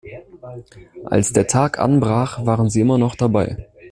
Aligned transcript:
Als 1.05 1.31
der 1.31 1.45
Tag 1.45 1.77
anbrach, 1.77 2.43
waren 2.43 2.71
sie 2.71 2.81
immer 2.81 2.97
noch 2.97 3.13
dabei. 3.13 3.69